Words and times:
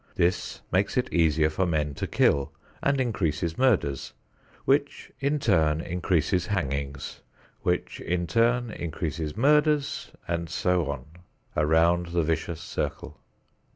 This 0.15 0.61
makes 0.71 0.97
it 0.97 1.13
easier 1.13 1.51
for 1.51 1.67
men 1.67 1.93
to 1.93 2.07
kill 2.07 2.51
and 2.81 2.99
increases 2.99 3.55
murders, 3.55 4.13
which 4.65 5.11
in 5.19 5.37
turn 5.37 5.79
increase 5.79 6.47
hangings, 6.47 7.21
which 7.61 7.99
in 8.01 8.25
turn 8.25 8.71
increase 8.71 9.37
murders, 9.37 10.11
and 10.27 10.49
so 10.49 10.89
on, 10.89 11.05
around 11.55 12.07
the 12.07 12.23
vicious 12.23 12.61
circle. 12.61 13.19